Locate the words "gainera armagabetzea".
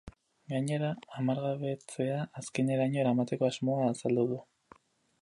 0.53-2.17